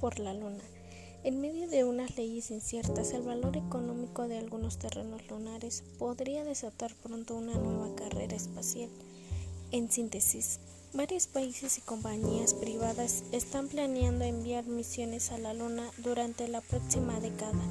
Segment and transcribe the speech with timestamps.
[0.00, 0.62] por la Luna.
[1.24, 6.94] En medio de unas leyes inciertas, el valor económico de algunos terrenos lunares podría desatar
[6.94, 8.88] pronto una nueva carrera espacial.
[9.70, 10.58] En síntesis,
[10.94, 17.20] varios países y compañías privadas están planeando enviar misiones a la Luna durante la próxima
[17.20, 17.62] década.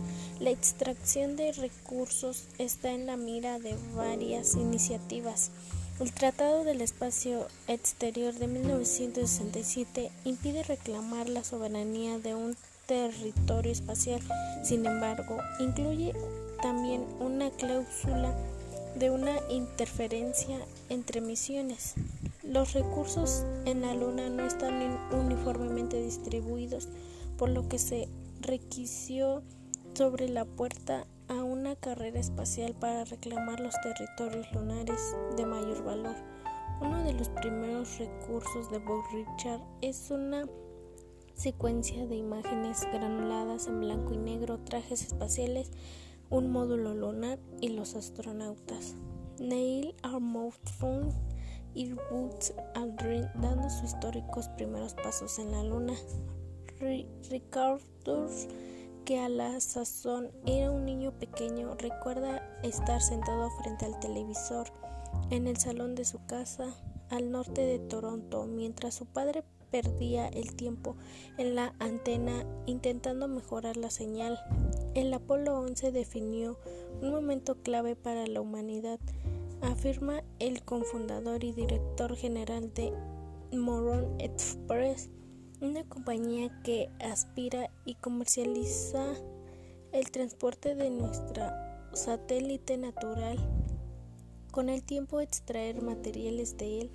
[0.41, 5.51] La extracción de recursos está en la mira de varias iniciativas.
[5.99, 12.57] El Tratado del Espacio Exterior de 1967 impide reclamar la soberanía de un
[12.87, 14.19] territorio espacial.
[14.63, 16.15] Sin embargo, incluye
[16.59, 18.35] también una cláusula
[18.95, 20.57] de una interferencia
[20.89, 21.93] entre misiones.
[22.41, 26.89] Los recursos en la Luna no están uniformemente distribuidos,
[27.37, 29.43] por lo que se requirió
[29.93, 36.15] sobre la puerta a una carrera espacial para reclamar los territorios lunares de mayor valor.
[36.81, 40.47] Uno de los primeros recursos de Bob Richard es una
[41.35, 45.71] secuencia de imágenes granuladas en blanco y negro, trajes espaciales,
[46.29, 48.95] un módulo lunar y los astronautas.
[49.39, 51.11] Neil Armstrong
[51.73, 55.93] y Buzz Aldrin dando sus históricos primeros pasos en la Luna.
[57.29, 58.27] Ricardo,
[59.11, 64.71] que a la sazón era un niño pequeño, recuerda estar sentado frente al televisor
[65.29, 66.73] en el salón de su casa
[67.09, 70.95] al norte de Toronto mientras su padre perdía el tiempo
[71.37, 74.39] en la antena intentando mejorar la señal.
[74.93, 76.57] El Apolo 11 definió
[77.01, 79.01] un momento clave para la humanidad,
[79.61, 82.93] afirma el cofundador y director general de
[83.51, 85.09] Moron Express,
[85.61, 89.13] una compañía que aspira y comercializa
[89.91, 91.43] el transporte de nuestro
[91.93, 93.37] satélite natural.
[94.51, 96.91] Con el tiempo extraer materiales de él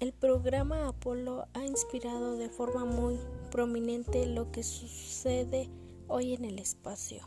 [0.00, 3.18] el programa Apolo ha inspirado de forma muy
[3.50, 5.68] prominente lo que sucede
[6.08, 7.22] hoy en el espacio.